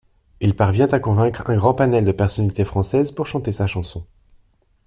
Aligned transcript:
Il 0.39 0.55
parvient 0.55 0.87
à 0.87 0.99
convaincre 0.99 1.47
un 1.47 1.57
grand 1.57 1.75
panel 1.75 2.05
de 2.05 2.11
personnalités 2.11 2.65
françaises 2.65 3.11
pour 3.11 3.27
chanter 3.27 3.51
sa 3.51 3.67
chanson. 3.67 4.03